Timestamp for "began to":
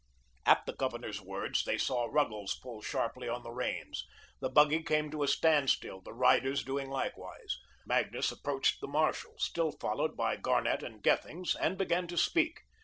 11.77-12.17